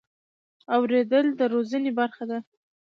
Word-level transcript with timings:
اورېدل 0.75 1.25
د 1.39 1.41
روزنې 1.53 1.91
برخه 1.99 2.23
ده. 2.29 2.39